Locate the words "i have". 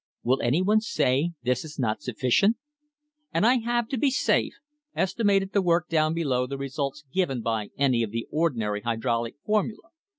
3.45-3.87